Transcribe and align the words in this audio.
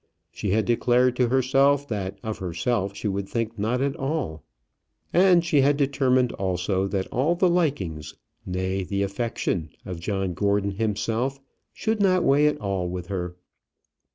She 0.31 0.49
had 0.49 0.65
declared 0.65 1.15
to 1.17 1.27
herself 1.29 1.87
that 1.89 2.17
of 2.23 2.39
herself 2.39 2.95
she 2.95 3.07
would 3.07 3.29
think 3.29 3.59
not 3.59 3.81
at 3.83 3.95
all. 3.95 4.43
And 5.13 5.45
she 5.45 5.61
had 5.61 5.77
determined 5.77 6.31
also 6.31 6.87
that 6.87 7.05
all 7.13 7.35
the 7.35 7.47
likings, 7.47 8.15
nay, 8.43 8.81
the 8.83 9.03
affection 9.03 9.69
of 9.85 9.99
John 9.99 10.33
Gordon 10.33 10.71
himself, 10.71 11.39
should 11.71 12.01
weigh 12.01 12.45
not 12.45 12.55
at 12.55 12.61
all 12.61 12.89
with 12.89 13.09
her. 13.09 13.35